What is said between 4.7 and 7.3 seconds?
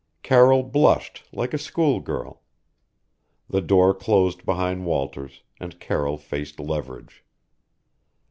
Walters, and Carroll faced Leverage.